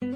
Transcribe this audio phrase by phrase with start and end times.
[0.00, 0.06] Hi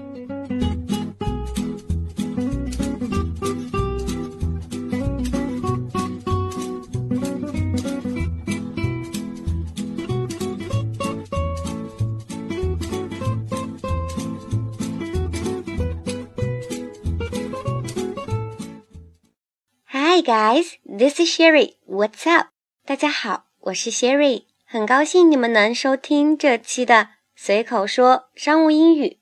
[20.21, 21.75] guys, this is Sherry.
[21.89, 22.47] What's up?
[22.85, 29.22] 大家好，我是 Sherry，很高兴你们能收听这期的随口说商务英语。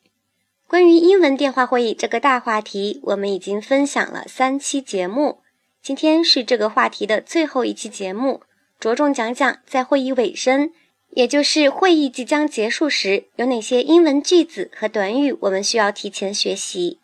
[0.71, 5.41] 关于英文电话会议这个大话题，我们已经分享了三期节目，
[5.83, 8.43] 今天是这个话题的最后一期节目，
[8.79, 10.71] 着重讲讲在会议尾声，
[11.09, 17.01] 也就是会议即将结束时，有哪些英文句子和短语我们需要提前学习。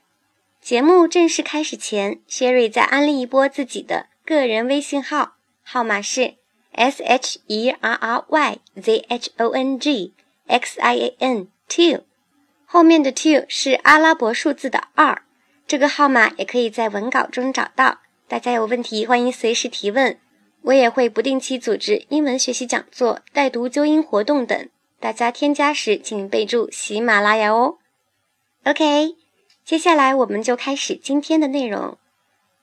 [0.62, 5.33] 节目正式开始前，Sherry 再安利一波自己的个人微信号，
[5.64, 6.34] 号码是
[6.70, 10.12] s h e r r y z h o n g
[10.46, 11.98] x i a n t
[12.66, 15.23] 后面的 two 是阿拉伯数字的二。
[15.66, 18.00] 这个号码也可以在文稿中找到。
[18.28, 20.19] 大家有问题欢迎随时提问，
[20.62, 24.69] 我也会不定期组织英文学习讲座、带读纠音活动等。
[24.98, 27.78] 大家添加时请备注喜马拉雅哦。
[28.64, 29.14] OK。
[29.64, 31.98] 接下来我们就开始今天的内容。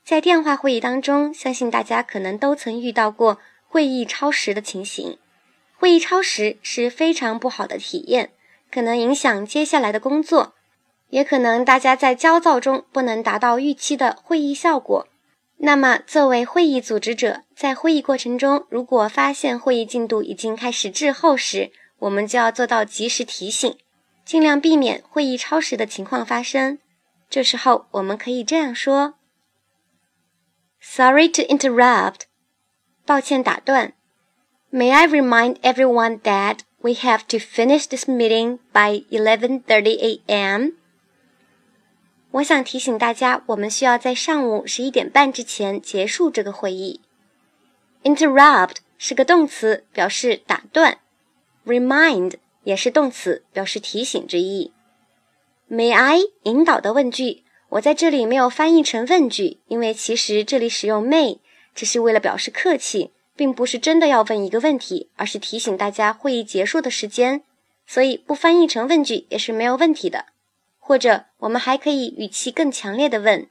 [0.06, 5.18] 在电话会议当中，相信大家可能都曾遇到过会议超时的情形。
[5.78, 8.32] 会议超时是非常不好的体验，
[8.74, 10.56] 可能影响接下来的工作，
[11.12, 15.08] 也可能大家在焦躁中不能达到预期的会议效果。
[15.58, 23.78] 那么，作为会议组织者，在会议过程中，如果发现会议进度已经开始滞后时，我们就要做到及时提醒，
[24.26, 26.80] 尽量避免会议超时的情况发生。
[27.30, 29.14] 这时候我们可以这样说
[30.82, 32.22] ：“Sorry to interrupt，
[33.06, 33.94] 抱歉打断。
[34.72, 40.74] May I remind everyone that we have to finish this meeting by 11:30 a.m.？”
[42.32, 47.02] 我想提醒大家，我们需要在上午十一点半之前结束这个会议。
[48.04, 50.98] Interrupt 是个动词，表示打断
[51.66, 52.34] ；remind
[52.64, 54.74] 也是动词，表示提醒之意。
[55.70, 61.38] May I 引导的问句，我在这里没有翻译成问句，因为其实这里使用 may
[61.74, 67.44] 只是为了表示客气，并不是真的要问一个问题，而是提醒大家会议结束的时间，
[67.86, 70.26] 所以不翻译成问句也是没有问题的。
[70.80, 73.48] 或者我们还可以语气更强烈的问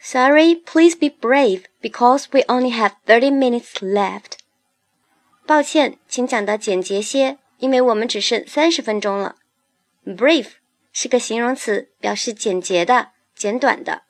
[0.00, 4.38] ：Sorry, please be brave because we only have thirty minutes left。
[5.46, 9.36] 抱歉，请讲得简洁些，因为我们只剩三十分钟了。
[10.04, 10.48] Brave。
[10.94, 14.02] 是个形容词，表示简洁的、简短的。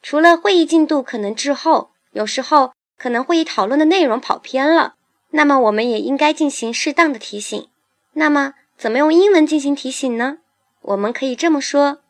[0.00, 4.96] 除了会议进度可能滞后，有时候可能会议讨论的内容跑偏了，
[5.30, 7.68] 那么我们也应该进行适当的提醒。
[8.12, 10.38] 那么，怎么用英文进行提醒呢？
[10.82, 12.02] 我们可以这么说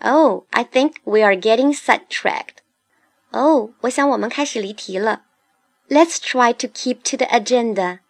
[0.00, 2.58] ：“Oh, I think we are getting sidetracked.”
[3.30, 5.22] 哦，我想我们开始离题了。
[5.88, 8.00] Let's try to keep to the agenda.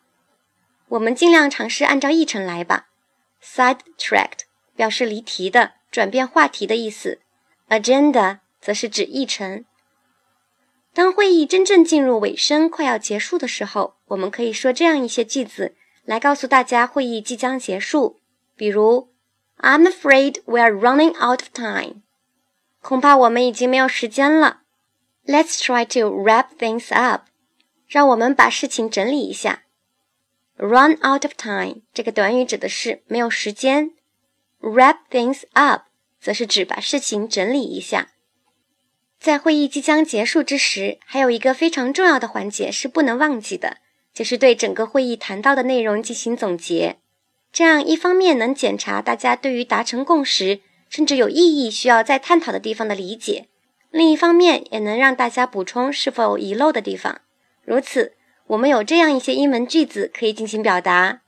[0.89, 2.87] 我们尽量尝试按照议程来吧。
[3.43, 4.45] Sidetracked。
[4.77, 7.21] 表示离题的、转变话题的意思。
[7.69, 9.65] Agenda 则是指议程。
[10.94, 15.75] 当会议真正进入尾声、快要结束的时候，我们可以说这样一些句子
[16.05, 18.21] 来告诉大家会议即将结束。
[18.56, 19.09] 比如
[19.59, 22.03] ，I'm afraid we are running out of time。
[22.81, 24.60] 恐怕我们已经没有时间了。
[25.27, 27.22] Let's try to wrap things up。
[27.88, 29.65] 让我们把事情整理一下。
[30.56, 33.91] Run out of time 这个短语指的是没有时间。
[34.60, 35.83] Wrap things up，
[36.21, 38.12] 则是指把事情整理一下。
[39.25, 43.79] 在会议即将结束之时，还有一个非常重要的环节是不能忘记的，
[44.12, 46.99] 就是对整个会议谈到的内容进行总结。
[47.51, 53.47] 这样一方面能检查大家对于达成共识，甚至有意义需要再探讨的地方的理解；
[53.91, 57.23] 另一方面也能让大家补充是否遗漏的地方。
[57.65, 58.13] 如此，
[58.49, 61.23] 我们有这样一些英文句子可以进行表达。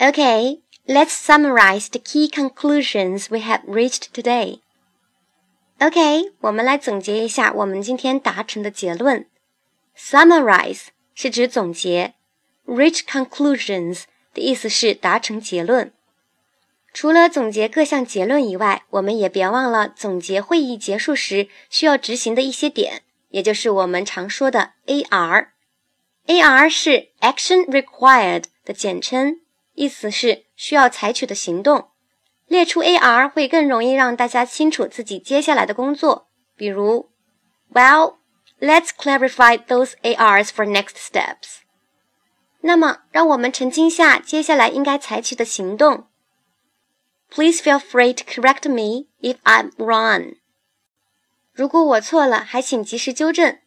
[0.00, 0.60] OK。
[0.88, 4.60] Let's summarize the key conclusions we have reached today.
[5.78, 9.26] OK，我们来总结一下我们今天达成的结论。
[9.94, 12.14] Summarize 是指总结
[12.66, 15.92] ，reach conclusions 的意思是达成结论。
[16.94, 25.48] 除了总结各项结论以外，我们也别忘了总结会议结束时需要执行的一些点，也就是我们常说的 AR。
[26.26, 29.40] AR 是 Action Required 的简称。
[29.74, 31.88] 意思是需要采取的行动，
[32.46, 36.28] 列出 AR 会更容易让大家清楚自己接下来的工作。
[36.56, 37.10] 比如
[37.72, 38.16] ，Well,
[38.60, 41.58] let's clarify those ARs for next steps。
[42.60, 46.08] 那么，让我们澄清下接下来应该采取的行动。
[47.30, 50.36] Please feel free to correct me if I'm wrong.
[51.52, 53.58] 如果我错了，还请及时纠正。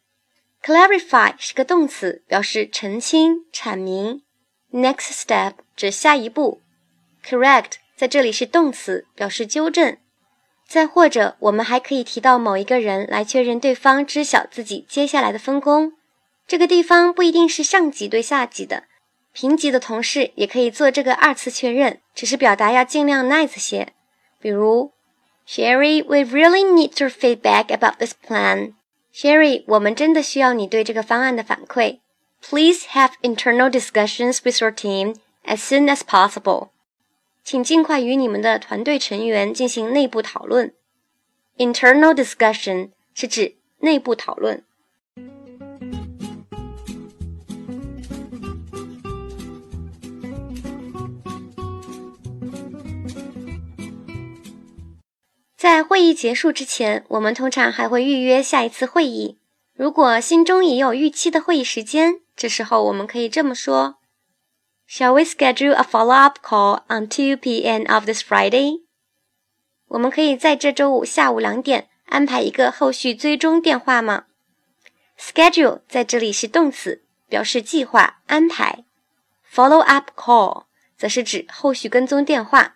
[0.62, 4.22] Clarify 是个动词，表示澄清、阐明。
[4.72, 6.62] Next step 指下一步。
[7.24, 9.98] Correct 在这里是动词，表示纠正。
[10.66, 15.92] 再或者，我们还可以提到某一个人来确认对方知晓自己接下来的分工。
[16.46, 18.84] 这个地方不一定是上级对下级的，
[19.34, 23.88] 平级的同事也可以做这个二次确认，只是表达要尽量 nice 些。
[24.40, 24.92] 比如
[25.46, 28.72] ，Sherry, we really need your feedback about this plan.
[29.12, 31.98] Sherry，我们真的需要你对这个方案的反馈。
[32.40, 36.70] Please have internal discussions with your team as soon as possible。
[37.50, 40.72] 请尽快与你们的团队成员进行内部讨论。
[41.58, 44.62] Internal discussion 是指内部讨论。
[55.56, 59.38] 在会议结束之前，我们通常还会预约下一次会议。
[59.74, 63.96] 如果心中已有预期的会议时间，这时候我们可以这么说
[64.89, 67.85] ：Shall we schedule a follow-up call on 2 p.m.
[67.91, 68.81] of this Friday？
[69.87, 74.25] 我们可以在这周五下午两点安排一个后续追踪电话吗？
[75.19, 78.83] Schedule 在这里是动词，表示计划、安排。
[79.53, 80.65] Follow-up call
[80.97, 82.75] 则是指后续跟踪电话。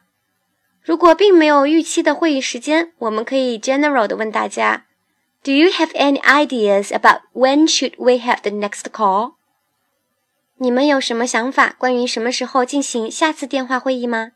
[0.81, 4.85] 如果并没有预期的会议时间，我们可以 general 的问大家：
[5.43, 9.33] Do you have any ideas about when should we have the next call？
[10.64, 14.32] 你们有什么想法关于什么时候进行下次电话会议吗？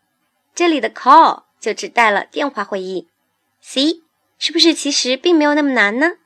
[0.55, 3.09] 这里的 call 就指代了电话会议。
[3.63, 4.03] C
[4.39, 6.17] 是不是其实并没有那么难呢？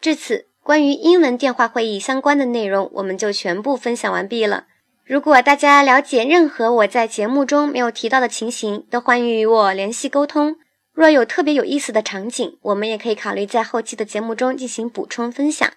[0.00, 4.66] 至此，关于英文电话会议相关的内容，我们就全部分享完毕了。
[5.04, 10.54] 如果大家了解任何我在节目中没有提到的情形，都欢迎与我联系沟通。
[10.92, 15.68] 若有特别有意思的场景，我们也可以考虑在后期的节目中进行补充分享。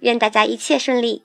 [0.00, 1.22] 愿大家一切顺利。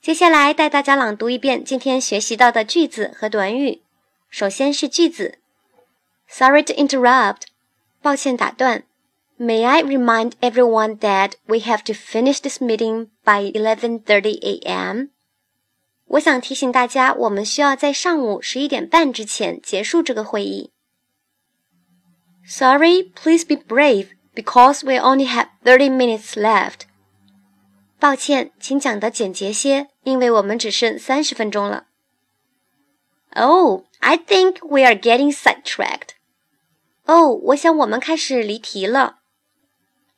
[0.00, 3.82] 接下来带大家朗读一遍今天学习到的句子和短语。
[4.28, 5.38] 首先是句子：
[6.28, 7.42] Sorry to interrupt，
[8.02, 8.84] 抱歉打断。
[9.38, 15.06] May I remind everyone that we have to finish this meeting by 11:30 a.m.
[16.06, 20.70] 我想提醒大家，我们需要在上午十一点半之前结束这个会议。
[22.46, 26.82] Sorry, please be brave because we only have thirty minutes left.
[27.98, 31.86] 抱歉，请讲得简洁些，因为我们只剩三十分钟了。
[33.34, 36.10] Oh, I think we are getting sidetracked.
[37.04, 39.18] 哦，我想我们开始离题了。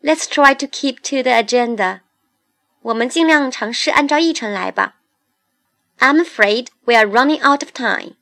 [0.02, 2.00] Let's try to keep to the agenda.
[2.82, 5.00] 我们尽量尝试按照议程来吧。
[5.98, 8.16] I'm afraid we are running out of time.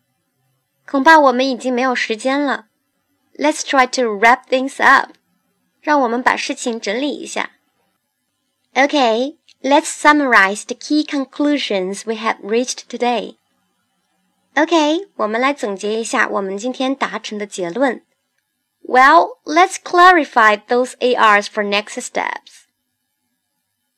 [0.86, 2.66] 恐怕我们已经没有时间了。
[3.36, 5.10] Let's try to wrap things up.
[5.81, 7.50] 让我们把事情整理一下。
[8.75, 13.36] Okay, let's summarize the key conclusions we have reached today.
[14.54, 18.02] OK，我们来总结一下我们今天达成的结论。
[18.86, 22.64] Well, let's clarify those ARs for next steps.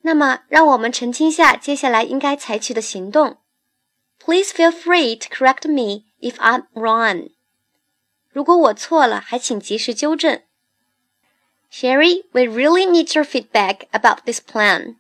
[0.03, 3.39] 那么，让我们澄清下接下来应该采取的行动。
[4.19, 7.31] Please feel free to correct me if I'm wrong.
[8.31, 10.41] 如果我错了，还请及时纠正。
[11.71, 14.97] Sherry, we really need your feedback about this plan.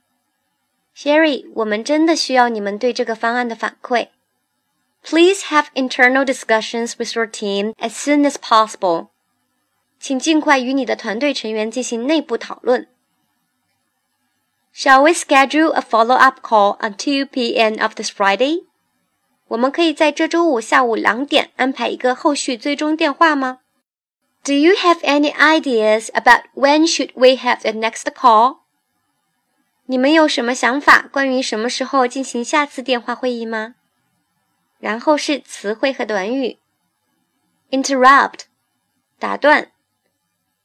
[0.97, 4.09] Sherry，我们真的需要你们对这个方案的反馈。
[5.03, 9.09] Please have internal discussions with your team as soon as possible.
[10.01, 12.89] 请尽快与你的团队成员进行内部讨论。
[14.75, 17.81] Shall we schedule a follow-up call on 2 p.m.
[17.81, 18.65] of this Friday?
[19.49, 23.61] 我们可以在这周五下午两点安排一个后续追踪电话吗？
[24.45, 28.59] Do you have any ideas about when should we have the next call？
[29.92, 33.76] 你们有什么想法关于什么时候进行下次电话会议吗？
[34.80, 36.60] 然后是词汇和短语
[37.72, 38.44] ：interrupt，
[39.20, 39.74] 打断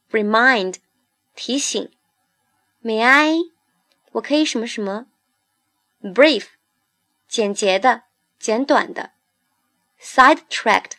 [0.09, 0.75] ；remind，
[1.35, 1.91] 提醒
[2.81, 3.35] ；May I？
[4.13, 5.07] 我可以什么什么
[6.01, 6.45] ；brief，
[7.27, 8.03] 简洁的。
[8.39, 9.11] 简短的
[9.99, 10.91] ，sidetracked，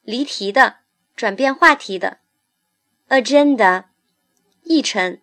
[0.00, 0.78] 离题的，
[1.14, 2.20] 转变话题的
[3.10, 3.84] ，agenda，
[4.62, 5.20] 议程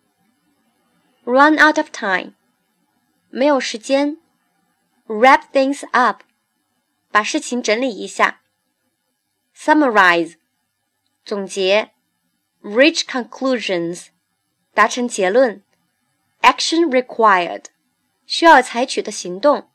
[1.27, 2.33] ，run out of time，
[3.29, 4.17] 没有时间，
[5.07, 6.23] wrap things up，
[7.11, 8.41] 把事情整理一下，
[9.55, 10.35] summarize，
[11.23, 11.91] 总结，
[12.61, 14.07] reach conclusions，
[14.73, 15.63] 达成结论，
[16.41, 17.65] action required，
[18.25, 19.69] 需要采取的行动。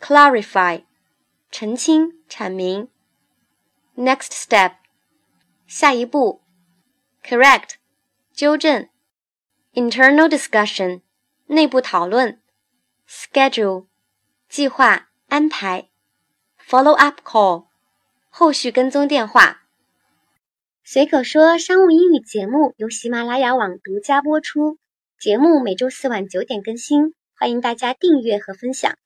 [0.00, 0.84] clarify，
[1.50, 2.88] 澄清、阐明。
[3.96, 4.76] Next step，
[5.66, 6.42] 下一步，
[7.24, 7.76] correct，
[8.32, 8.88] 纠正
[9.73, 11.01] ；internal discussion，
[11.47, 12.39] 内部讨论
[13.07, 13.87] ；schedule，
[14.49, 15.89] 计划安排
[16.67, 17.67] ；follow up call，
[18.29, 19.67] 后续跟踪电话。
[20.83, 24.77] 随口说商务英语节目由喜马拉雅网独家播出，
[25.19, 28.97] 节目每周四晚九点更新，欢迎大家订阅和分享。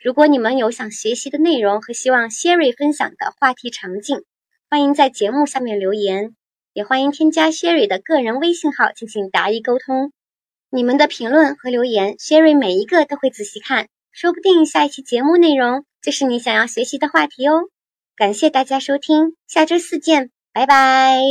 [0.00, 4.24] 如果你们有想学习的内容和希望 Sherry 分享的话题场景，
[4.70, 6.36] 欢迎在节目下面留言，
[6.74, 10.12] 也欢迎添加 Sherry 的个人微信号进行答疑沟通。
[10.68, 17.70] 你们的评论和留言，Sherry 每一个都会仔细看，说不定下一期节目内容就是你想要学习的话题哦。
[18.16, 21.22] 感谢大家收听，下周四见，拜拜。